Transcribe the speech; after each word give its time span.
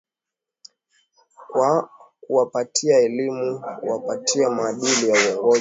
kwa 1.47 1.89
kuwapatia 2.21 2.97
elimu 2.99 3.61
kuwapatia 3.79 4.49
maadili 4.49 5.09
ya 5.09 5.15
uongozi 5.15 5.41